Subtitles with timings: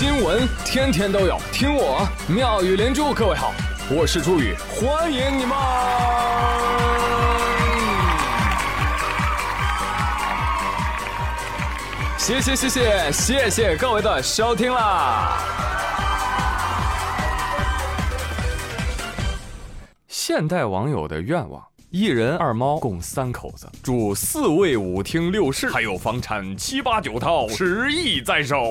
[0.00, 3.12] 新闻天天都有，听我妙语连珠。
[3.12, 3.52] 各位好，
[3.90, 5.54] 我是朱宇，欢迎你们！
[12.16, 15.36] 谢谢谢谢谢谢各位的收听啦！
[20.08, 28.64] 现代网友的愿望：一人二猫共三口子，住四卫五厅六室，还有房产七八九套，十亿在手。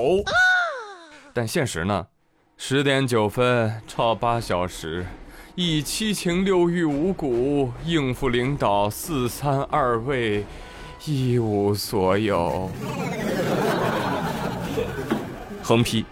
[1.32, 2.08] 但现实呢？
[2.56, 5.06] 十点九分超八小时，
[5.54, 10.44] 以七情六欲五谷应付领导四三二位，
[11.06, 12.68] 一无所有。
[15.62, 16.04] 横批。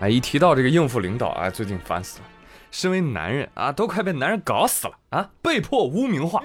[0.00, 2.24] 哎，一提到这个应付领导啊，最近烦死了。
[2.72, 6.42] 身为男人啊，都快被男人搞死了啊，被迫污名化。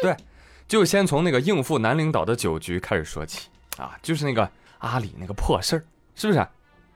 [0.00, 0.16] 对，
[0.66, 4.50] 就先从那个应付男领导的酒局开始说起啊，就是那个。
[4.84, 5.84] 阿里那个破事儿，
[6.14, 6.46] 是不是？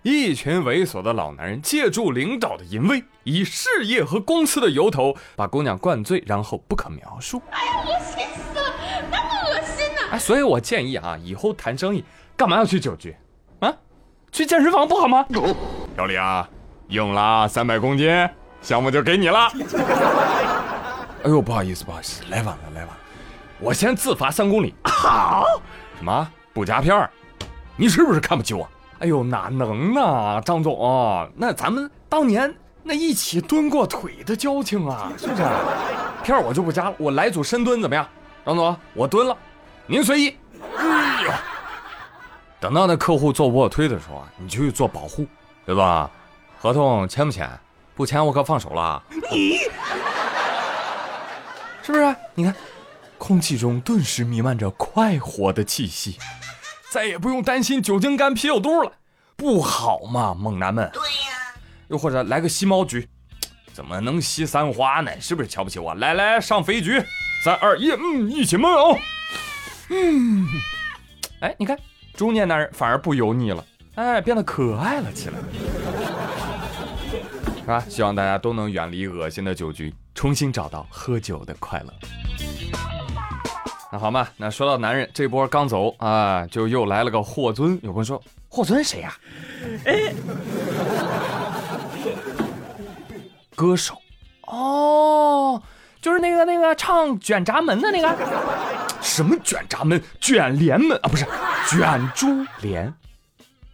[0.03, 7.43] 一群猥琐的老男人借助领导的淫威，以事业和公司的由头把姑娘灌醉，然后不可描述。
[7.51, 10.03] 哎呀，恶心死了，那么恶心呢？
[10.13, 12.05] 哎，所以我建议啊，以后谈生意
[12.37, 13.17] 干嘛要去酒局？
[13.61, 13.75] 啊，
[14.31, 15.27] 去健身房不好吗？
[15.97, 16.49] 小李啊，
[16.89, 18.09] 硬了三百公斤，
[18.63, 19.51] 项目就给你了。
[21.25, 22.99] 哎呦，不好意思，不好意思，来晚了，来晚了。
[23.59, 24.75] 我先自罚三公里。
[24.85, 25.45] 好，
[25.99, 27.11] 什么不加片儿？
[27.81, 28.69] 你是不是看不起我？
[28.99, 35.43] 哎呦，哪能呢，张总，那咱们当年那一起蹲过腿的交情啊，是不是？
[36.25, 38.05] 片儿我就不加了，我来组深蹲怎么样？
[38.45, 39.37] 张总，我蹲了，
[39.87, 40.37] 您随意。
[40.77, 41.31] 哎呦，
[42.59, 45.25] 等到那客户做卧推的时候啊，你就去做保护，
[45.65, 46.11] 对吧？
[46.59, 47.49] 合同签不签？
[47.95, 49.01] 不签我可放手了。
[49.31, 49.59] 你
[51.83, 52.17] 是不是？
[52.35, 52.53] 你看，
[53.17, 56.19] 空气中顿时弥漫着快活的气息。
[56.91, 58.93] 再也不用担心酒精肝、啤酒肚了，
[59.37, 60.91] 不好吗，猛男们？
[60.93, 61.37] 对呀。
[61.89, 63.09] 又或者来个吸猫局，
[63.73, 65.11] 怎么能吸三花呢？
[65.21, 65.95] 是不是瞧不起我？
[65.95, 67.03] 来来，上肥局，
[67.43, 68.99] 三二一，嗯，一起闷哦。
[69.89, 70.47] 嗯，
[71.41, 71.79] 哎，你看，
[72.15, 75.39] 中年男人反而不油腻了，哎，变得可爱了起来，
[77.61, 77.85] 是吧？
[77.89, 82.48] 希望大家都能远离恶心的酒局，重新找到喝酒的快乐。
[83.91, 87.73] 那好嘛，那说到男人，这波刚走啊，就又来了个霍尊。
[87.83, 89.17] 有朋友说，霍尊谁呀？
[89.87, 90.13] 哎，
[93.57, 93.97] 歌手
[94.43, 95.63] 哦，
[96.03, 98.15] 就是那个那个唱卷闸门的那个，
[99.01, 100.03] 什么卷闸门？
[100.21, 101.25] 卷帘门啊，不是
[101.71, 102.93] 卷珠帘。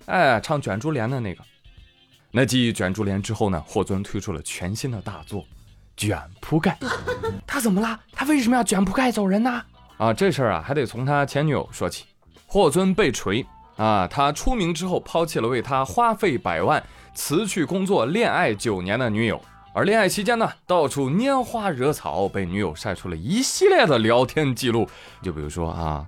[0.06, 1.42] 哎，唱卷珠帘的那个。
[2.30, 5.42] 那继卷珠帘之后呢，霍尊推出了全新的大作
[5.96, 6.78] 《卷铺盖》。
[7.44, 7.98] 他怎么了？
[8.12, 9.60] 他为什么要卷铺盖走人呢？
[9.96, 12.04] 啊，这事儿啊，还得从他前女友说起。
[12.46, 13.44] 霍尊被锤
[13.76, 16.82] 啊，他出名之后抛弃了为他花费百万、
[17.14, 19.40] 辞去工作、恋爱九年的女友，
[19.72, 24.88] 而恋爱期间呢，到处拈花惹草，被女友晒出了一系列的聊天记录。
[25.22, 26.06] 就比如说啊，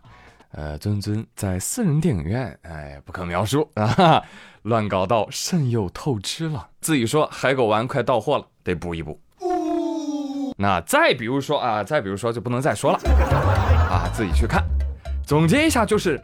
[0.53, 4.23] 呃，尊尊在私人电影院，哎，不可描述啊，
[4.63, 9.21] 乱搞到肾又透支了，自己说海狗丸快到货了，得补一补。
[10.57, 12.99] 那再比如说啊，再比如说就不能再说了
[13.91, 14.65] 啊，自己去看。
[15.25, 16.19] 总结一下就是：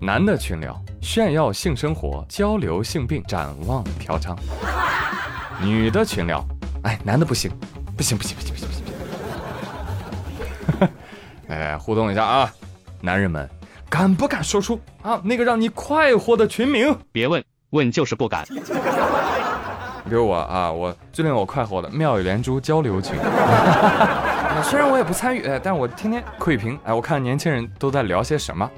[0.00, 4.36] 男的群聊炫耀性生活，交流性病，展望嫖娼；
[5.62, 6.44] 女的群聊，
[6.82, 7.50] 哎，男的不行，
[7.96, 8.84] 不行不行不行不行不行。
[11.48, 12.52] 哎，互动一下啊，
[13.00, 13.48] 男人们
[13.88, 16.94] 敢不敢说出啊那个让你快活的群名？
[17.10, 18.46] 别问问就是不敢。
[20.08, 20.72] 给我啊！
[20.72, 23.14] 我最令我快活的妙语连珠交流群，
[24.64, 26.78] 虽然我也不参与，但我天天窥屏。
[26.84, 28.68] 哎，我看年轻人都在聊些什么。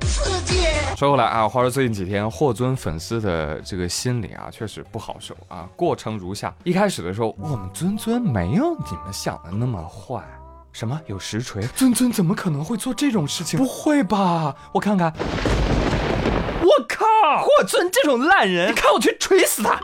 [0.97, 5.67] 说回来啊，话说最近几天霍尊粉丝的这个心理啊，确实不好受啊。
[5.77, 10.23] 过程如下：一开始的时候，我们尊尊没有你们想的那么坏。
[10.73, 11.63] 什么有实锤？
[11.75, 13.59] 尊尊怎么可能会做这种事情？
[13.59, 14.55] 不会吧？
[14.73, 15.13] 我看看。
[16.63, 17.07] 我靠！
[17.43, 19.81] 霍尊这种烂人，你看我去锤死他！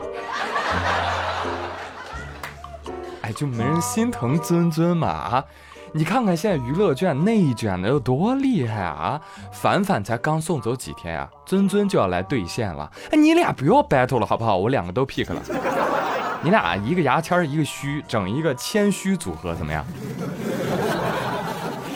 [3.27, 5.45] 哎，就没人心疼尊尊嘛啊！
[5.93, 9.21] 你看看现在娱乐圈内卷的有多厉害啊！
[9.51, 12.89] 凡凡才刚送走几天啊，尊尊就要来兑现了。
[13.11, 14.57] 哎，你俩不要 battle 了好不好？
[14.57, 15.43] 我两个都 pick 了。
[16.41, 19.85] 你俩一个牙签一个虚，整一个谦虚组合怎么样？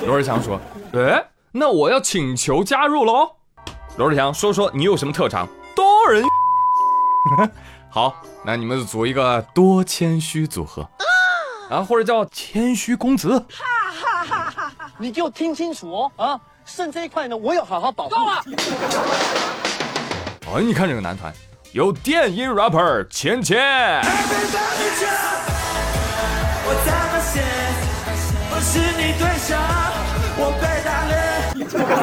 [0.04, 0.60] 罗志祥说
[0.94, 3.36] ：“哎，那我要请求加入喽。”
[3.98, 5.46] 罗志祥说说你有什么特长？
[5.76, 6.24] 多人。
[7.88, 10.88] 好，那你们组一个多谦虚组合。
[11.70, 13.38] 啊，或者叫谦虚公子。
[13.48, 14.90] 哈哈哈哈哈！
[14.98, 18.14] 你给我听清楚哦，啊，肾这一块呢，我有好好保护。
[20.48, 21.32] 哦，你看这个男团，
[21.70, 23.56] 有电音 rapper 芊芊，
[26.66, 27.44] 我才发现
[28.50, 29.54] 我是你对手，
[30.36, 31.14] 我被打脸，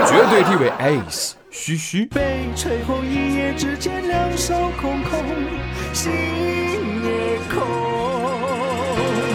[0.07, 5.25] 绝对地位 ace 嘘嘘，被吹红一夜之间两手空空，
[5.93, 6.09] 心
[7.03, 7.86] 也空。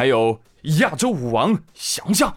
[0.03, 0.41] 还有
[0.81, 2.35] 亚洲舞王翔翔。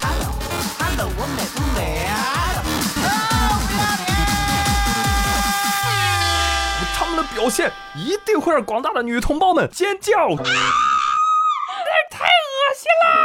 [6.93, 10.13] 他们的表现一定会让广大的女同胞们尖叫。
[12.11, 13.17] 太恶心了！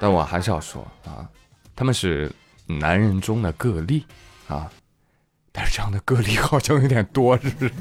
[0.00, 1.22] 但我还是要说啊，
[1.76, 2.32] 他们是
[2.66, 4.04] 男人中的个例
[4.48, 4.68] 啊，
[5.52, 7.72] 但是这样的个例好像有点多，是不是？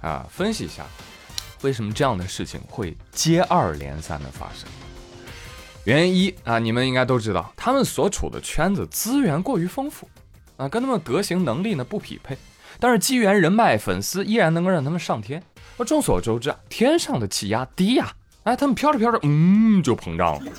[0.00, 0.84] 啊，分析一下，
[1.62, 4.68] 为什么这样的事情会接二连三的发生？
[5.84, 10.08] 原因一啊，你们应该都知道，他们所处的圈子资源过于丰富，
[10.56, 12.36] 啊，跟他们德行能力呢不匹配。
[12.78, 15.42] 但是机缘人脉粉丝依然能够让他们上天。
[15.76, 18.12] 而众所周知啊，天上的气压低呀、
[18.44, 20.52] 哎，他们飘着飘着，嗯，就膨胀了，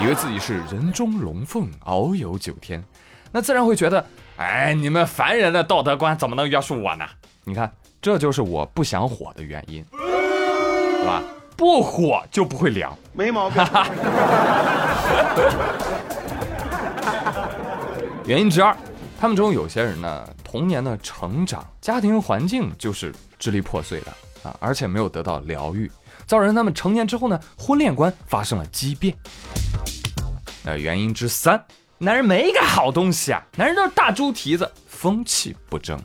[0.00, 2.82] 以为自己是人中龙凤，遨游九天，
[3.32, 4.04] 那自然会觉得，
[4.36, 7.04] 哎，你们凡人的道德观怎么能约束我呢？
[7.44, 11.22] 你看，这就是我不想火的原因，对吧？
[11.56, 12.92] 不火就不会凉。
[13.12, 13.64] 没毛病。
[18.26, 18.76] 原因之二，
[19.20, 24.12] 他们中有些人呢，童年的成长、家庭环境就是支离破碎的
[24.42, 25.88] 啊，而且没有得到疗愈，
[26.26, 29.16] 造成他们成年之后呢，婚恋观发生了畸变。
[30.64, 31.64] 那原因之三，
[31.98, 35.96] 男人没个好东西啊，男人都是大猪蹄子，风气不正。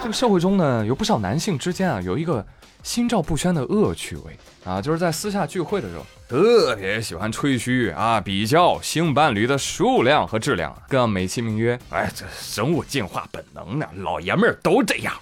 [0.00, 2.46] 这个社会中呢，有不少男性之间啊，有一个
[2.82, 15.12] 心照不宣的恶趣味啊，就是在私下聚会的时候，特别喜欢吹嘘啊，比较性伴侣的数量和质量，更美其名曰，哎，这生物进化本能呢，老爷们儿都这样。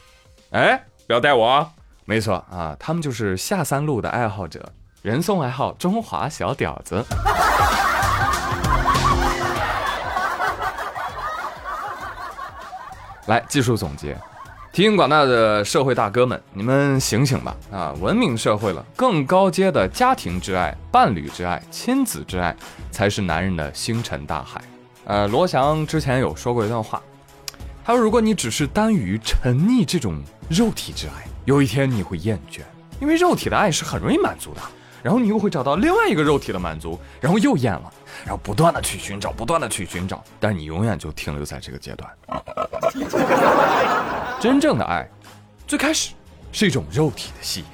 [0.50, 1.68] 哎，不要带我！
[2.04, 7.02] 没错啊，他们就是下三路的爱好者，人送外号“中华小屌子”。
[13.26, 14.16] 来，技术总结。
[14.76, 17.56] 提醒广大的社会大哥们，你们醒醒吧！
[17.72, 22.54] 啊，文明社会了，更高阶的家庭之爱、伴侣之爱、亲子之爱，
[22.90, 24.60] 才是男人的星辰大海。
[25.06, 27.02] 呃，罗翔之前有说过一段话，
[27.86, 32.60] 他说：“如果你只是耽于沉溺这种肉体之爱，有一天你会厌倦，
[33.00, 34.60] 因为肉体的爱是很容易满足的。
[35.02, 37.90] 然后你又会找到另外一个肉体的满足，然后又厌了，
[38.24, 42.10] 然后不断的去寻找，不断的去寻找，但是你永远就停留在这个阶段。
[44.40, 45.08] 真正的爱，
[45.66, 46.12] 最开始
[46.52, 47.66] 是一种肉体的吸引，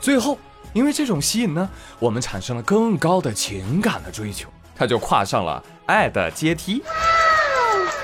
[0.00, 0.38] 最后
[0.72, 1.68] 因为这种吸引呢，
[1.98, 6.82] 我们产生了更高的情感的追求，它就跨上了爱的阶梯。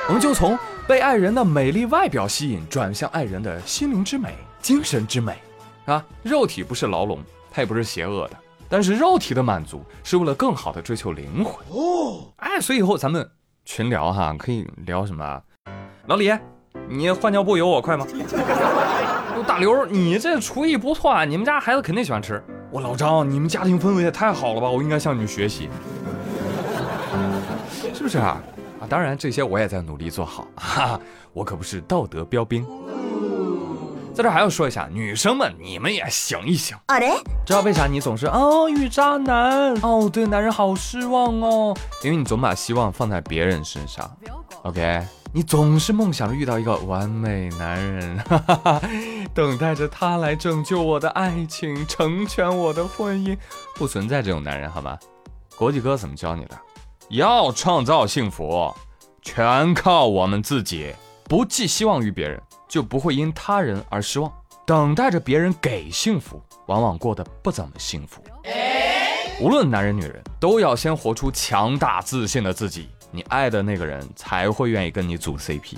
[0.06, 5.38] 我们就从被爱人的美丽外表吸引，转向爱人的心灵之美、精神之美。
[5.86, 7.18] 啊，肉体不是牢笼，
[7.50, 8.36] 它也不是邪恶的，
[8.68, 11.64] 但是肉体的满足是为了更好的追求灵魂。
[11.70, 13.28] 哦，哎，所以以后咱们
[13.64, 15.42] 群聊哈，可以聊什么啊？
[16.06, 16.32] 老李，
[16.88, 18.06] 你换尿布有我快吗？
[19.46, 22.42] 大刘，你这厨艺不错啊，你们家孩子肯定喜欢吃。
[22.70, 25.68] 我老张，你们家庭氛围也太好了吧，我应该向你学习，
[27.92, 28.42] 是不是啊？
[28.80, 31.00] 啊，当然这些我也在努力做好，哈哈，
[31.32, 32.66] 我可不是道德标兵。
[34.14, 36.76] 在这还要说一下，女生们你们也醒一醒。
[36.86, 37.20] あれ？
[37.44, 41.76] 知道为啥你总是哦遇渣男哦对男人好失望哦？
[42.04, 44.08] 因为你总把希望放在别人身上。
[44.62, 48.82] OK，你总是梦想着遇到一个完美男人，哈哈哈，
[49.34, 53.36] 等待着他来拯救我的爱情，成全我的婚姻。
[53.74, 54.96] 不存在这种男人好吗？
[55.56, 56.56] 国际哥怎么教你的？
[57.10, 58.72] 要创造幸福，
[59.22, 60.94] 全靠我们自己。
[61.24, 62.40] 不寄希望于别人，
[62.74, 64.32] 就不会因他人而失望。
[64.66, 68.20] 等待着别人给幸福，往往过得不怎么幸福。
[69.40, 75.76] 无论男人女人，都要先活出强大自信的自己，你爱的那个人才会愿意跟你组 CP。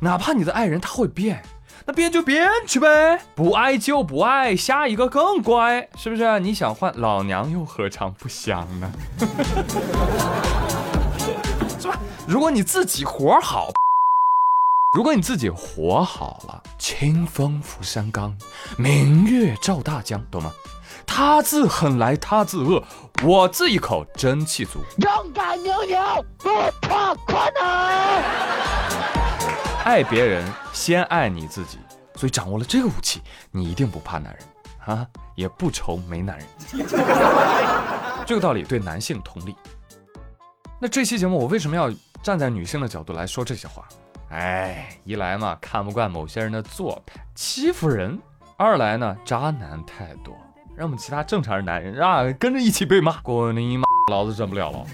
[0.00, 1.40] 哪怕你的爱人他会变，
[1.86, 6.40] 那变就变去呗，不爱就不爱，下一个更乖，是不是？
[6.40, 8.92] 你想换老娘又何尝不想呢？
[11.78, 11.96] 是吧？
[12.26, 13.70] 如果你自己活好。
[14.94, 18.36] 如果你自己活好了，清风拂山岗，
[18.76, 20.52] 明月照大江，懂吗？
[21.06, 22.84] 他自狠来他自恶，
[23.24, 24.80] 我自一口真气足。
[24.98, 25.98] 勇敢牛牛，
[26.36, 26.50] 不
[26.82, 28.22] 怕困难。
[29.82, 31.78] 爱别人先爱你自己，
[32.16, 36.46] 所以掌握了这个武器，你一定不怕男人啊，也不愁没男人。
[38.26, 39.56] 这个道理对男性同理。
[40.78, 41.90] 那这期节目我为什么要
[42.22, 43.88] 站在女性的角度来说这些话。
[44.32, 48.16] 哎，一来嘛看不惯某些人的做派，欺负人；
[48.56, 50.34] 二来呢渣男太多，
[50.74, 53.20] 让我们其他正常的男人啊跟着一起被骂。
[53.20, 53.84] 滚你妈！
[54.10, 54.86] 老子忍不了了，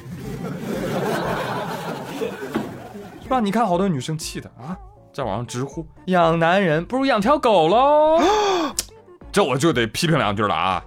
[3.23, 3.39] 是吧？
[3.39, 4.77] 你看好多女生气的啊，
[5.13, 8.21] 在网上直呼养男人不如养条狗喽。
[9.31, 10.85] 这我就得批评两句了啊！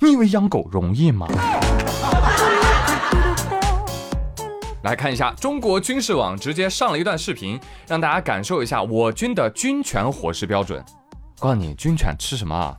[0.00, 1.28] 你以为养狗容易吗？
[4.84, 10.84] 来看一下中国军事网直接上了一段视频，让大家感受一下我军的军犬伙食标准。
[11.38, 12.76] 告诉你，军犬吃什么啊？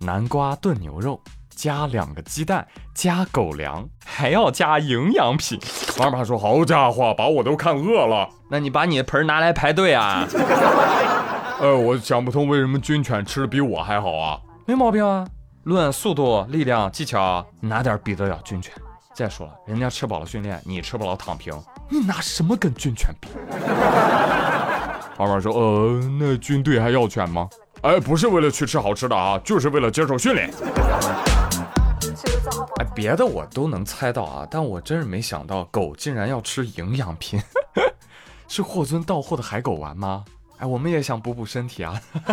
[0.00, 5.58] 南瓜炖牛肉，加两个鸡蛋，加狗粮，还要加营养品。
[5.98, 10.28] 妈妈说：“好家伙，把我都看饿了。”那你把你的盆拿来排队啊？
[11.60, 14.38] 呃， 我想不通为什么军犬吃的比我还好啊？
[14.66, 15.26] 没毛病啊，
[15.64, 18.70] 论速度、力量、技巧，哪点比得了军犬？
[19.18, 21.52] 再说了，人家吃饱了训练，你吃不了躺平，
[21.88, 23.28] 你拿什么跟军犬比？
[25.18, 27.48] 妈妈说：“呃，那军队还要犬吗？
[27.82, 30.48] 哎，不是为了去吃好吃的啊，就是为了接受训练。”
[32.78, 37.42] 哎，别的我都能猜到啊，但我真是没想到狗竟然要吃营养品，
[38.46, 40.24] 是霍尊到货的海狗丸吗？
[40.58, 42.00] 哎，我们也想补补身体啊。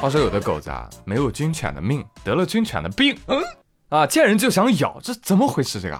[0.00, 3.38] 话说有的狗子啊，没有军犬的命，得了军犬的病，嗯，
[3.88, 5.80] 啊，见人就想咬，这怎么回事？
[5.80, 5.98] 这个？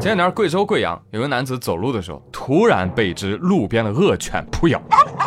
[0.00, 4.80] 前两天贵州贵阳有个男子走路的时候，突然被一只路边的恶犬扑咬，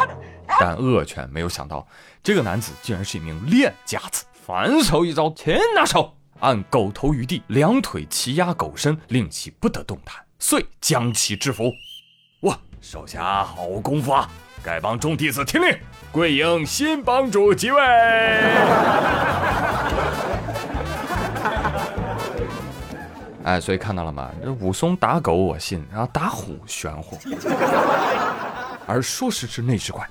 [0.60, 1.86] 但恶犬没有想到，
[2.24, 10.16] 这个男子竟然是一名练家子，反手一招，擒拿手，按狗头于地，两腿齐压狗身，令其不得动弹。
[10.40, 11.72] 遂将其制服。
[12.42, 14.28] 哇，手下好功夫啊！
[14.64, 15.78] 丐帮众弟子听令，
[16.12, 17.82] 贵营新帮主即位。
[23.46, 24.30] 哎，所以看到了吗？
[24.44, 27.18] 这武松打狗我信，然后打虎玄乎。
[28.86, 30.08] 而说时迟，那时快，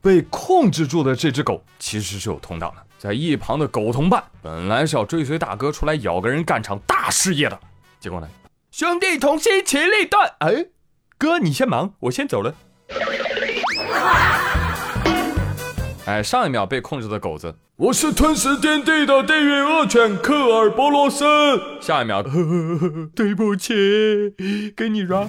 [0.00, 2.76] 被控制住的这只狗其实是有通道的。
[2.98, 7.58] 在一旁的狗同伴本来是要追随大哥出来咬个人，干场大事业的，
[7.98, 8.28] 结果呢？
[8.70, 10.32] 兄弟同心，其利断。
[10.40, 10.66] 哎，
[11.18, 12.54] 哥，你先忙，我先走了。
[16.06, 21.24] 哎，上一秒被控制的狗子，我是吞食天地的地狱恶犬科尔波罗斯。
[21.80, 24.34] 下一秒，呵呵呵对不起，
[24.76, 25.28] 给你让。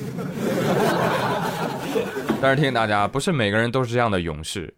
[2.42, 4.74] 但是提醒大家，不是每个人都是这样的勇士，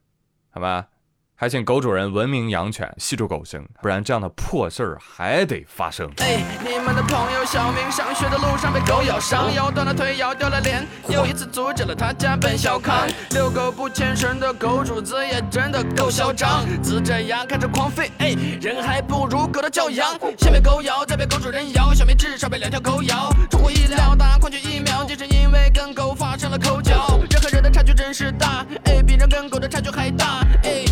[0.51, 0.87] 好吧？
[1.35, 6.09] 还请狗主人文明养犬，系住狗绳，不然这样的破事儿还得发生。
[6.17, 10.87] 哎，你们的朋友小明上学的路上被狗咬伤，咬断了腿，咬掉了脸。
[11.09, 20.17] 又一次阻止了他家奔小康，遛狗不牵绳的狗主子也真的够嚣张，呲着牙看着狂吠，哎，人还不如狗的教养。
[20.37, 23.29] 先被狗咬，再被狗主人咬，小明至少被两条狗咬。
[23.49, 27.19] 出乎意料，打狂犬疫苗，竟是因为跟狗发生了口角。
[27.29, 30.82] 人和人的差距真是大，哎，比人跟狗的差距还大，哎，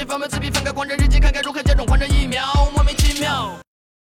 [0.00, 2.42] 解方面，自闭分开，狂人日记，看该如何接种狂人疫苗。